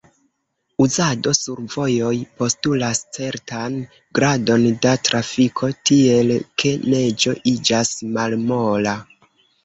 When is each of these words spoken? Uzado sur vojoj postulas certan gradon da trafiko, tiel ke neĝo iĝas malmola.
Uzado 0.83 1.31
sur 1.39 1.57
vojoj 1.73 2.13
postulas 2.39 3.01
certan 3.17 3.75
gradon 4.19 4.65
da 4.85 4.93
trafiko, 5.09 5.69
tiel 5.89 6.33
ke 6.63 6.71
neĝo 6.95 7.35
iĝas 7.53 7.93
malmola. 8.17 8.95